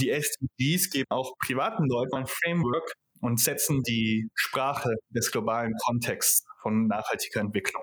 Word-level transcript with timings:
Die 0.00 0.10
SDGs 0.10 0.90
geben 0.90 1.10
auch 1.10 1.32
privaten 1.44 1.88
Leuten 1.88 2.14
ein 2.14 2.26
Framework 2.28 2.92
und 3.20 3.40
setzen 3.40 3.82
die 3.82 4.28
Sprache 4.36 4.94
des 5.10 5.32
globalen 5.32 5.72
Kontexts 5.84 6.44
von 6.62 6.86
nachhaltiger 6.86 7.40
Entwicklung. 7.40 7.82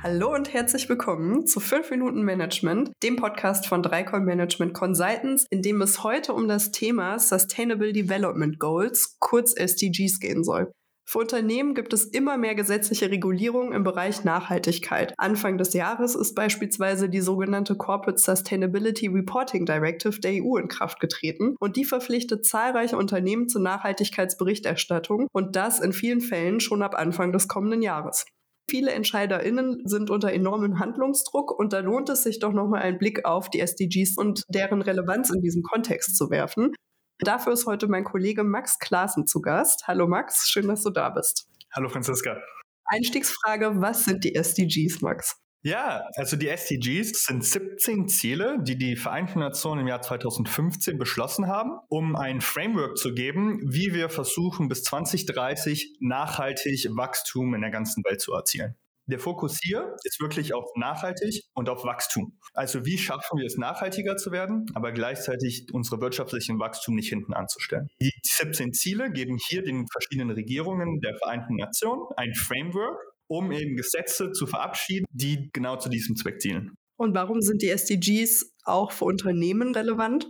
Hallo 0.00 0.32
und 0.32 0.52
herzlich 0.52 0.88
willkommen 0.88 1.44
zu 1.48 1.58
5 1.58 1.90
Minuten 1.90 2.22
Management, 2.22 2.92
dem 3.02 3.16
Podcast 3.16 3.66
von 3.66 3.82
Dreikon 3.82 4.24
Management 4.24 4.74
Consultants, 4.74 5.46
in 5.50 5.62
dem 5.62 5.82
es 5.82 6.04
heute 6.04 6.34
um 6.34 6.46
das 6.46 6.70
Thema 6.70 7.18
Sustainable 7.18 7.92
Development 7.92 8.60
Goals, 8.60 9.16
kurz 9.18 9.54
SDGs, 9.54 10.20
gehen 10.20 10.44
soll. 10.44 10.72
Für 11.04 11.18
Unternehmen 11.18 11.74
gibt 11.74 11.92
es 11.92 12.04
immer 12.04 12.38
mehr 12.38 12.54
gesetzliche 12.54 13.10
Regulierungen 13.10 13.72
im 13.72 13.84
Bereich 13.84 14.24
Nachhaltigkeit. 14.24 15.12
Anfang 15.18 15.58
des 15.58 15.72
Jahres 15.74 16.14
ist 16.14 16.34
beispielsweise 16.34 17.08
die 17.08 17.20
sogenannte 17.20 17.76
Corporate 17.76 18.18
Sustainability 18.18 19.08
Reporting 19.08 19.66
Directive 19.66 20.20
der 20.20 20.42
EU 20.42 20.56
in 20.56 20.68
Kraft 20.68 21.00
getreten 21.00 21.56
und 21.58 21.76
die 21.76 21.84
verpflichtet 21.84 22.46
zahlreiche 22.46 22.96
Unternehmen 22.96 23.48
zur 23.48 23.62
Nachhaltigkeitsberichterstattung 23.62 25.26
und 25.32 25.56
das 25.56 25.80
in 25.80 25.92
vielen 25.92 26.20
Fällen 26.20 26.60
schon 26.60 26.82
ab 26.82 26.94
Anfang 26.94 27.32
des 27.32 27.48
kommenden 27.48 27.82
Jahres. 27.82 28.24
Viele 28.70 28.92
EntscheiderInnen 28.92 29.82
sind 29.84 30.08
unter 30.08 30.32
enormem 30.32 30.78
Handlungsdruck 30.78 31.58
und 31.58 31.72
da 31.72 31.80
lohnt 31.80 32.08
es 32.08 32.22
sich 32.22 32.38
doch 32.38 32.52
nochmal 32.52 32.82
einen 32.82 32.98
Blick 32.98 33.24
auf 33.26 33.50
die 33.50 33.60
SDGs 33.60 34.16
und 34.16 34.44
deren 34.48 34.80
Relevanz 34.80 35.30
in 35.30 35.42
diesem 35.42 35.62
Kontext 35.62 36.16
zu 36.16 36.30
werfen. 36.30 36.72
Dafür 37.18 37.52
ist 37.52 37.66
heute 37.66 37.86
mein 37.88 38.04
Kollege 38.04 38.42
Max 38.42 38.78
Klaassen 38.78 39.26
zu 39.26 39.40
Gast. 39.40 39.86
Hallo 39.86 40.08
Max, 40.08 40.48
schön, 40.48 40.68
dass 40.68 40.82
du 40.82 40.90
da 40.90 41.10
bist. 41.10 41.48
Hallo 41.72 41.88
Franziska. 41.88 42.40
Einstiegsfrage, 42.84 43.80
was 43.80 44.04
sind 44.04 44.24
die 44.24 44.34
SDGs, 44.34 45.00
Max? 45.00 45.42
Ja, 45.64 46.08
also 46.16 46.36
die 46.36 46.48
SDGs 46.48 47.24
sind 47.24 47.44
17 47.44 48.08
Ziele, 48.08 48.58
die 48.62 48.76
die 48.76 48.96
Vereinten 48.96 49.38
Nationen 49.38 49.82
im 49.82 49.86
Jahr 49.86 50.02
2015 50.02 50.98
beschlossen 50.98 51.46
haben, 51.46 51.78
um 51.88 52.16
ein 52.16 52.40
Framework 52.40 52.98
zu 52.98 53.14
geben, 53.14 53.60
wie 53.64 53.94
wir 53.94 54.08
versuchen, 54.08 54.68
bis 54.68 54.82
2030 54.82 55.98
nachhaltig 56.00 56.88
Wachstum 56.96 57.54
in 57.54 57.60
der 57.60 57.70
ganzen 57.70 58.02
Welt 58.02 58.20
zu 58.20 58.32
erzielen. 58.32 58.74
Der 59.06 59.18
Fokus 59.18 59.58
hier 59.62 59.96
ist 60.04 60.20
wirklich 60.20 60.54
auf 60.54 60.64
nachhaltig 60.76 61.42
und 61.54 61.68
auf 61.68 61.84
Wachstum. 61.84 62.38
Also 62.54 62.84
wie 62.84 62.98
schaffen 62.98 63.38
wir 63.38 63.46
es, 63.46 63.56
nachhaltiger 63.56 64.16
zu 64.16 64.30
werden, 64.30 64.66
aber 64.74 64.92
gleichzeitig 64.92 65.66
unsere 65.72 66.00
wirtschaftlichen 66.00 66.58
Wachstum 66.58 66.94
nicht 66.94 67.08
hinten 67.08 67.32
anzustellen. 67.32 67.88
Die 68.00 68.12
17 68.22 68.72
Ziele 68.72 69.10
geben 69.10 69.38
hier 69.48 69.62
den 69.62 69.86
verschiedenen 69.88 70.30
Regierungen 70.30 71.00
der 71.00 71.16
Vereinten 71.16 71.56
Nationen 71.56 72.04
ein 72.16 72.32
Framework, 72.34 72.98
um 73.26 73.50
eben 73.50 73.76
Gesetze 73.76 74.32
zu 74.32 74.46
verabschieden, 74.46 75.06
die 75.10 75.50
genau 75.52 75.76
zu 75.76 75.88
diesem 75.88 76.16
Zweck 76.16 76.38
dienen. 76.38 76.74
Und 76.96 77.14
warum 77.14 77.40
sind 77.40 77.62
die 77.62 77.70
SDGs 77.70 78.52
auch 78.64 78.92
für 78.92 79.06
Unternehmen 79.06 79.74
relevant? 79.74 80.28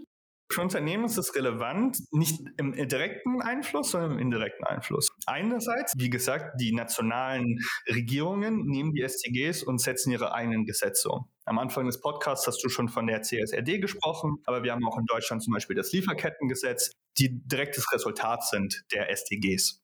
Für 0.53 0.61
Unternehmen 0.61 1.05
ist 1.05 1.17
es 1.17 1.35
relevant, 1.35 1.99
nicht 2.11 2.41
im 2.59 2.73
direkten 2.89 3.41
Einfluss, 3.41 3.91
sondern 3.91 4.13
im 4.13 4.19
indirekten 4.19 4.65
Einfluss. 4.67 5.09
Einerseits, 5.27 5.95
wie 5.97 6.11
gesagt, 6.11 6.61
die 6.61 6.73
nationalen 6.73 7.59
Regierungen 7.89 8.67
nehmen 8.67 8.93
die 8.93 9.03
SDGs 9.03 9.63
und 9.63 9.81
setzen 9.81 10.13
ihre 10.13 10.33
eigenen 10.35 10.65
Gesetze 10.65 11.09
um. 11.09 11.27
Am 11.45 11.59
Anfang 11.59 11.87
des 11.87 12.01
Podcasts 12.01 12.47
hast 12.47 12.63
du 12.63 12.69
schon 12.69 12.89
von 12.89 13.07
der 13.07 13.23
CSRD 13.23 13.79
gesprochen, 13.79 14.37
aber 14.45 14.63
wir 14.63 14.73
haben 14.73 14.87
auch 14.87 14.99
in 14.99 15.07
Deutschland 15.07 15.43
zum 15.43 15.53
Beispiel 15.53 15.75
das 15.75 15.91
Lieferkettengesetz, 15.93 16.93
die 17.19 17.41
direktes 17.47 17.93
Resultat 17.93 18.47
sind 18.47 18.83
der 18.93 19.11
SDGs. 19.11 19.82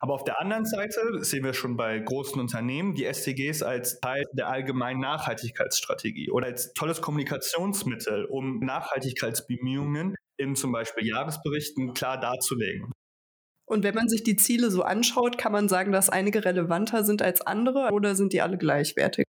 Aber 0.00 0.14
auf 0.14 0.24
der 0.24 0.40
anderen 0.40 0.64
Seite 0.64 1.24
sehen 1.24 1.44
wir 1.44 1.54
schon 1.54 1.76
bei 1.76 1.98
großen 1.98 2.40
Unternehmen 2.40 2.94
die 2.94 3.04
SDGs 3.04 3.62
als 3.62 3.98
Teil 4.00 4.24
der 4.32 4.48
allgemeinen 4.48 5.00
Nachhaltigkeitsstrategie 5.00 6.30
oder 6.30 6.46
als 6.46 6.72
tolles 6.72 7.00
Kommunikationsmittel, 7.00 8.24
um 8.26 8.60
Nachhaltigkeitsbemühungen 8.60 10.14
in 10.36 10.54
zum 10.54 10.70
Beispiel 10.70 11.06
Jahresberichten 11.06 11.94
klar 11.94 12.20
darzulegen. 12.20 12.92
Und 13.66 13.82
wenn 13.82 13.94
man 13.94 14.08
sich 14.08 14.22
die 14.22 14.36
Ziele 14.36 14.70
so 14.70 14.82
anschaut, 14.82 15.36
kann 15.36 15.52
man 15.52 15.68
sagen, 15.68 15.92
dass 15.92 16.08
einige 16.08 16.44
relevanter 16.44 17.04
sind 17.04 17.20
als 17.20 17.40
andere 17.40 17.90
oder 17.92 18.14
sind 18.14 18.32
die 18.32 18.40
alle 18.40 18.56
gleichwertig? 18.56 19.26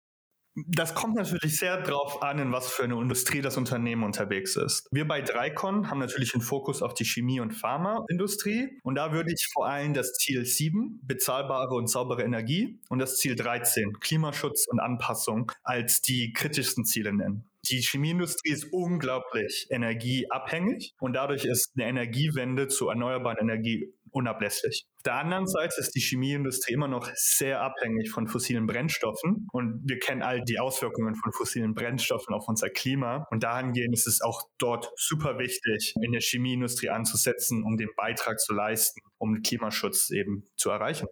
Das 0.69 0.95
kommt 0.95 1.17
natürlich 1.17 1.59
sehr 1.59 1.83
drauf 1.83 2.23
an, 2.23 2.39
in 2.39 2.51
was 2.51 2.69
für 2.69 2.85
eine 2.85 2.95
Industrie 2.95 3.43
das 3.43 3.59
Unternehmen 3.59 4.05
unterwegs 4.05 4.57
ist. 4.57 4.89
Wir 4.91 5.07
bei 5.07 5.21
Dreikon 5.21 5.91
haben 5.91 5.99
natürlich 5.99 6.35
einen 6.35 6.43
Fokus 6.43 6.81
auf 6.81 6.95
die 6.95 7.05
Chemie- 7.05 7.41
und 7.41 7.53
Pharmaindustrie. 7.53 8.79
Und 8.83 8.95
da 8.95 9.13
würde 9.13 9.35
ich 9.35 9.49
vor 9.53 9.67
allem 9.67 9.93
das 9.93 10.15
Ziel 10.15 10.47
7, 10.47 11.01
bezahlbare 11.03 11.75
und 11.75 11.89
saubere 11.89 12.23
Energie, 12.23 12.81
und 12.89 13.01
das 13.01 13.19
Ziel 13.19 13.37
13, 13.37 14.01
Klimaschutz 14.01 14.67
und 14.67 14.81
Anpassung, 14.81 15.53
als 15.63 16.01
die 16.01 16.33
kritischsten 16.33 16.87
Ziele 16.87 17.13
nennen. 17.13 17.45
Die 17.71 17.81
Chemieindustrie 17.81 18.51
ist 18.51 18.73
unglaublich 18.73 19.67
energieabhängig 19.71 20.95
und 21.01 21.15
dadurch 21.15 21.45
ist 21.45 21.73
eine 21.77 21.89
Energiewende 21.89 22.69
zu 22.69 22.89
erneuerbaren 22.89 23.39
Energie 23.41 23.93
unablässlich. 24.11 24.87
Auf 24.99 25.03
der 25.03 25.15
anderen 25.15 25.47
Seite 25.47 25.75
ist 25.79 25.95
die 25.95 26.01
Chemieindustrie 26.01 26.73
immer 26.73 26.89
noch 26.89 27.11
sehr 27.15 27.61
abhängig 27.61 28.11
von 28.11 28.29
fossilen 28.29 28.67
Brennstoffen 28.67 29.49
und 29.53 29.83
wir 29.85 29.99
kennen 29.99 30.23
all 30.23 30.43
die 30.43 30.59
Auswirkungen 30.59 31.17
von 31.17 31.33
fossilen 31.33 31.75
Brennstoffen 31.75 32.35
auf 32.35 32.49
unser 32.49 32.71
Klima 32.71 33.27
und 33.31 33.43
dahingehend 33.43 33.95
ist 33.95 34.07
es 34.07 34.21
auch 34.23 34.43
dort 34.59 34.91
super 34.97 35.39
wichtig, 35.39 35.95
in 36.01 36.13
der 36.13 36.21
Chemieindustrie 36.21 36.89
anzusetzen, 36.89 37.65
um 37.65 37.77
den 37.77 37.91
Beitrag 37.97 38.41
zu 38.41 38.55
leisten, 38.55 39.01
um 39.19 39.35
den 39.35 39.43
Klimaschutz 39.43 40.11
eben 40.11 40.45
zu 40.57 40.71
erreichen. 40.71 41.09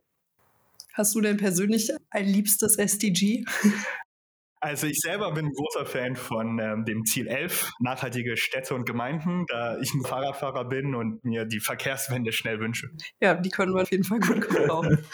Hast 0.94 1.14
du 1.16 1.20
denn 1.20 1.36
persönlich 1.36 1.90
ein 2.10 2.26
liebstes 2.26 2.76
SDG? 2.76 3.44
Also 4.64 4.86
ich 4.86 5.00
selber 5.00 5.30
bin 5.32 5.44
ein 5.44 5.52
großer 5.52 5.84
Fan 5.84 6.16
von 6.16 6.58
ähm, 6.58 6.86
dem 6.86 7.04
Ziel 7.04 7.26
11, 7.26 7.70
nachhaltige 7.80 8.38
Städte 8.38 8.74
und 8.74 8.86
Gemeinden, 8.86 9.44
da 9.48 9.76
ich 9.78 9.92
ein 9.92 10.02
Fahrradfahrer 10.02 10.64
bin 10.64 10.94
und 10.94 11.22
mir 11.22 11.44
die 11.44 11.60
Verkehrswende 11.60 12.32
schnell 12.32 12.60
wünsche. 12.60 12.88
Ja, 13.20 13.34
die 13.34 13.50
können 13.50 13.74
wir 13.74 13.82
auf 13.82 13.90
jeden 13.90 14.04
Fall 14.04 14.20
gut 14.20 14.40
gebrauchen. 14.40 15.04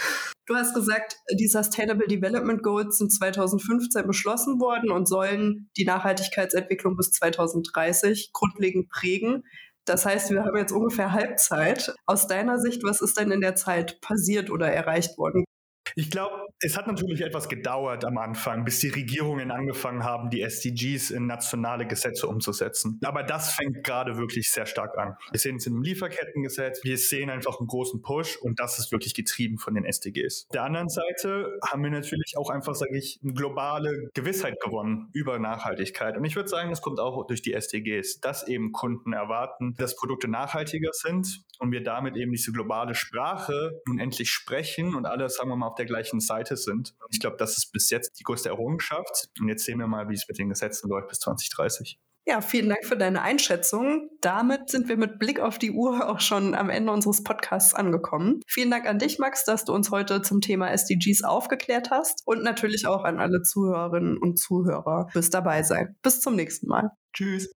du 0.46 0.54
hast 0.54 0.72
gesagt, 0.72 1.16
die 1.36 1.48
Sustainable 1.48 2.06
Development 2.06 2.62
Goals 2.62 2.98
sind 2.98 3.10
2015 3.10 4.06
beschlossen 4.06 4.60
worden 4.60 4.92
und 4.92 5.08
sollen 5.08 5.68
die 5.76 5.84
Nachhaltigkeitsentwicklung 5.84 6.96
bis 6.96 7.10
2030 7.10 8.30
grundlegend 8.32 8.88
prägen. 8.88 9.42
Das 9.84 10.06
heißt, 10.06 10.30
wir 10.30 10.44
haben 10.44 10.56
jetzt 10.56 10.70
ungefähr 10.70 11.10
Halbzeit. 11.10 11.92
Aus 12.06 12.28
deiner 12.28 12.60
Sicht, 12.60 12.84
was 12.84 13.00
ist 13.00 13.18
denn 13.18 13.32
in 13.32 13.40
der 13.40 13.56
Zeit 13.56 14.00
passiert 14.00 14.48
oder 14.48 14.70
erreicht 14.70 15.18
worden? 15.18 15.44
Ich 15.96 16.10
glaube, 16.10 16.46
es 16.60 16.76
hat 16.76 16.86
natürlich 16.86 17.22
etwas 17.22 17.48
gedauert 17.48 18.04
am 18.04 18.18
Anfang, 18.18 18.64
bis 18.64 18.80
die 18.80 18.88
Regierungen 18.88 19.50
angefangen 19.50 20.04
haben, 20.04 20.30
die 20.30 20.42
SDGs 20.42 21.10
in 21.10 21.26
nationale 21.26 21.86
Gesetze 21.86 22.26
umzusetzen. 22.28 23.00
Aber 23.04 23.22
das 23.22 23.52
fängt 23.54 23.84
gerade 23.84 24.16
wirklich 24.18 24.50
sehr 24.50 24.66
stark 24.66 24.96
an. 24.98 25.16
Wir 25.30 25.40
sehen 25.40 25.56
es 25.56 25.66
im 25.66 25.82
Lieferkettengesetz, 25.82 26.84
wir 26.84 26.98
sehen 26.98 27.30
einfach 27.30 27.58
einen 27.58 27.66
großen 27.66 28.02
Push 28.02 28.36
und 28.36 28.60
das 28.60 28.78
ist 28.78 28.92
wirklich 28.92 29.14
getrieben 29.14 29.58
von 29.58 29.74
den 29.74 29.84
SDGs. 29.84 30.46
Auf 30.48 30.52
der 30.52 30.64
anderen 30.64 30.88
Seite 30.88 31.58
haben 31.66 31.82
wir 31.82 31.90
natürlich 31.90 32.34
auch 32.36 32.50
einfach, 32.50 32.74
sage 32.74 32.96
ich, 32.96 33.20
eine 33.22 33.32
globale 33.32 34.10
Gewissheit 34.14 34.60
gewonnen 34.60 35.08
über 35.12 35.38
Nachhaltigkeit. 35.38 36.16
Und 36.16 36.24
ich 36.24 36.36
würde 36.36 36.48
sagen, 36.48 36.70
das 36.70 36.82
kommt 36.82 37.00
auch 37.00 37.26
durch 37.26 37.42
die 37.42 37.54
SDGs, 37.54 38.20
dass 38.20 38.46
eben 38.46 38.72
Kunden 38.72 39.12
erwarten, 39.12 39.74
dass 39.78 39.96
Produkte 39.96 40.28
nachhaltiger 40.28 40.90
sind 40.92 41.42
und 41.58 41.72
wir 41.72 41.82
damit 41.82 42.16
eben 42.16 42.32
diese 42.32 42.52
globale 42.52 42.94
Sprache 42.94 43.80
nun 43.86 43.98
endlich 43.98 44.30
sprechen 44.30 44.94
und 44.94 45.06
alle, 45.06 45.28
sagen 45.28 45.50
wir 45.50 45.56
mal, 45.56 45.68
auf 45.68 45.74
der 45.80 45.86
gleichen 45.86 46.20
Seite 46.20 46.56
sind. 46.56 46.94
Ich 47.10 47.20
glaube, 47.20 47.36
das 47.38 47.56
ist 47.56 47.72
bis 47.72 47.90
jetzt 47.90 48.18
die 48.18 48.22
größte 48.22 48.48
Errungenschaft. 48.48 49.30
Und 49.40 49.48
jetzt 49.48 49.64
sehen 49.64 49.78
wir 49.78 49.86
mal, 49.86 50.08
wie 50.08 50.14
es 50.14 50.28
mit 50.28 50.38
den 50.38 50.48
Gesetzen 50.48 50.88
läuft 50.88 51.08
bis 51.08 51.20
2030. 51.20 51.98
Ja, 52.26 52.42
vielen 52.42 52.68
Dank 52.68 52.84
für 52.84 52.96
deine 52.96 53.22
Einschätzung. 53.22 54.10
Damit 54.20 54.70
sind 54.70 54.88
wir 54.88 54.96
mit 54.96 55.18
Blick 55.18 55.40
auf 55.40 55.58
die 55.58 55.72
Uhr 55.72 56.08
auch 56.08 56.20
schon 56.20 56.54
am 56.54 56.70
Ende 56.70 56.92
unseres 56.92 57.24
Podcasts 57.24 57.74
angekommen. 57.74 58.40
Vielen 58.46 58.70
Dank 58.70 58.86
an 58.86 58.98
dich, 58.98 59.18
Max, 59.18 59.44
dass 59.44 59.64
du 59.64 59.72
uns 59.72 59.90
heute 59.90 60.22
zum 60.22 60.40
Thema 60.40 60.70
SDGs 60.70 61.24
aufgeklärt 61.24 61.90
hast 61.90 62.22
und 62.26 62.42
natürlich 62.42 62.86
auch 62.86 63.04
an 63.04 63.18
alle 63.18 63.42
Zuhörerinnen 63.42 64.18
und 64.18 64.38
Zuhörer 64.38 65.08
fürs 65.10 65.30
dabei 65.30 65.62
sein. 65.62 65.96
Bis 66.02 66.20
zum 66.20 66.36
nächsten 66.36 66.68
Mal. 66.68 66.90
Tschüss. 67.12 67.50